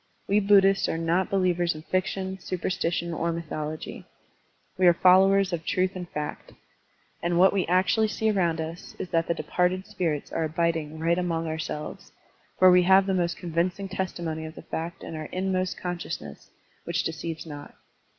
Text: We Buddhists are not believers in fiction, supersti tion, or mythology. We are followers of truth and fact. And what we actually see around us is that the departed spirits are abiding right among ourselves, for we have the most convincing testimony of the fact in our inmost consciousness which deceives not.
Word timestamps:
We 0.27 0.39
Buddhists 0.39 0.89
are 0.89 0.97
not 0.97 1.29
believers 1.29 1.75
in 1.75 1.83
fiction, 1.83 2.37
supersti 2.39 2.91
tion, 2.91 3.13
or 3.13 3.31
mythology. 3.31 4.07
We 4.75 4.87
are 4.87 4.95
followers 4.95 5.53
of 5.53 5.63
truth 5.63 5.95
and 5.95 6.09
fact. 6.09 6.53
And 7.21 7.37
what 7.37 7.53
we 7.53 7.67
actually 7.67 8.07
see 8.07 8.31
around 8.31 8.59
us 8.59 8.95
is 8.97 9.09
that 9.09 9.27
the 9.27 9.35
departed 9.35 9.85
spirits 9.85 10.31
are 10.31 10.43
abiding 10.45 10.97
right 10.97 11.19
among 11.19 11.45
ourselves, 11.45 12.11
for 12.57 12.71
we 12.71 12.81
have 12.81 13.05
the 13.05 13.13
most 13.13 13.37
convincing 13.37 13.87
testimony 13.89 14.43
of 14.45 14.55
the 14.55 14.63
fact 14.63 15.03
in 15.03 15.15
our 15.15 15.25
inmost 15.25 15.77
consciousness 15.79 16.49
which 16.83 17.03
deceives 17.03 17.45
not. 17.45 17.75